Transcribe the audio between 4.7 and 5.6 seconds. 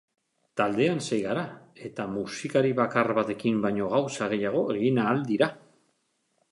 egin ahal dira.